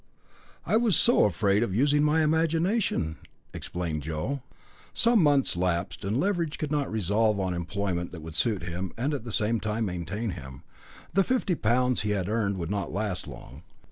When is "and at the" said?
8.97-9.31